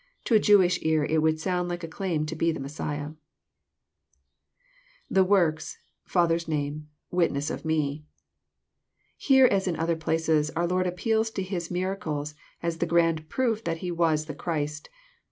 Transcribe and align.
To 0.25 0.33
a 0.33 0.39
Jewish 0.39 0.79
ear 0.81 1.05
it 1.05 1.21
would 1.21 1.39
sound 1.39 1.69
like 1.69 1.83
a 1.83 1.87
claim 1.87 2.25
to 2.25 2.35
be 2.35 2.51
the 2.51 2.59
Messiah. 2.59 3.09
[^The 5.13 5.23
tDork8...F€U7^er'8 5.27 6.47
nafne,.,.wUne88 7.13 7.51
of 7.51 7.63
me.] 7.65 8.05
Here, 9.15 9.45
as 9.45 9.67
in 9.67 9.75
other 9.75 9.95
places, 9.95 10.49
our 10.55 10.65
Lord 10.65 10.87
appeals 10.87 11.29
to 11.29 11.43
His 11.43 11.69
miracles 11.69 12.33
as 12.63 12.79
the 12.79 12.87
grand 12.87 13.29
proof 13.29 13.63
that 13.63 13.77
He 13.85 13.91
was 13.91 14.25
the 14.25 14.33
Christ. 14.33 14.89